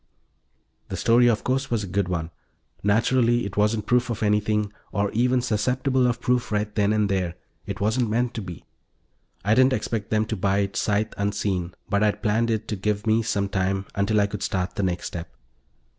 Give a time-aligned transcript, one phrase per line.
[0.89, 2.31] The story, of course, was a good one.
[2.81, 7.35] Naturally it wasn't proof of anything, or even susceptible of proof right then and there;
[7.67, 8.65] it wasn't meant to be.
[9.45, 13.05] I didn't expect them to buy it sight unseen, but I'd planned it to give
[13.05, 15.29] me some time until I could start the next step.